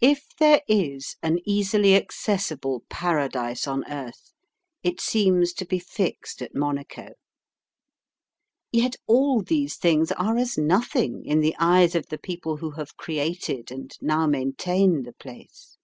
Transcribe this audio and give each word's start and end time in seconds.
If 0.00 0.28
there 0.38 0.62
is 0.66 1.16
an 1.22 1.40
easily 1.44 1.94
accessible 1.94 2.84
Paradise 2.88 3.66
on 3.66 3.84
earth, 3.92 4.32
it 4.82 5.02
seems 5.02 5.52
to 5.52 5.66
be 5.66 5.78
fixed 5.78 6.40
at 6.40 6.54
Monaco. 6.54 7.10
Yet 8.72 8.96
all 9.06 9.42
these 9.42 9.76
things 9.76 10.10
are 10.12 10.38
as 10.38 10.56
nothing 10.56 11.26
in 11.26 11.40
the 11.40 11.54
eyes 11.58 11.94
of 11.94 12.06
the 12.06 12.16
people 12.16 12.56
who 12.56 12.70
have 12.70 12.96
created 12.96 13.70
and 13.70 13.92
now 14.00 14.26
maintain 14.26 15.02
the 15.02 15.12
place. 15.12 15.76